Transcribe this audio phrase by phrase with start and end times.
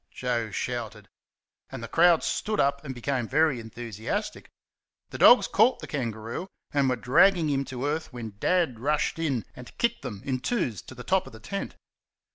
[0.09, 1.09] Joe shouted,
[1.69, 4.49] and the crowd stood up and became very enthusiastic.
[5.11, 9.45] The dogs caught the kangaroo, and were dragging him to earth when Dad rushed in
[9.55, 11.75] and kicked them in twos to the top of the tent.